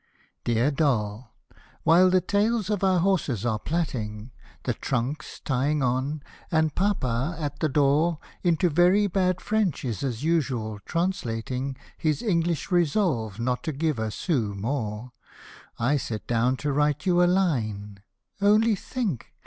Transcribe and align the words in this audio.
Dear 0.43 0.71
Doll, 0.71 1.31
while 1.83 2.09
the 2.09 2.21
tails 2.21 2.71
of 2.71 2.83
our 2.83 3.01
horses 3.01 3.45
are 3.45 3.59
plaiting, 3.59 4.31
The 4.63 4.73
trunks 4.73 5.39
tying 5.39 5.83
on, 5.83 6.23
and 6.49 6.73
Papa, 6.73 7.35
at 7.37 7.59
the 7.59 7.69
door, 7.69 8.17
Into 8.41 8.67
very 8.71 9.05
bad 9.05 9.39
French 9.39 9.85
is, 9.85 10.03
as 10.03 10.23
usual, 10.23 10.79
translating 10.87 11.77
His 11.99 12.23
English 12.23 12.71
resolve 12.71 13.39
not 13.39 13.61
to 13.65 13.71
give 13.71 13.99
a 13.99 14.09
sou 14.09 14.55
more, 14.55 15.11
I 15.77 15.97
sit 15.97 16.25
down 16.25 16.57
to 16.65 16.73
write 16.73 17.05
you 17.05 17.21
a 17.23 17.27
line— 17.29 18.01
only 18.41 18.73
think 18.75 19.31